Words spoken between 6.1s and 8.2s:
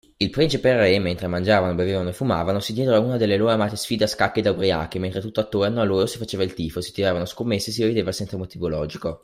faceva il tifo, si tiravano scommesse e si rideva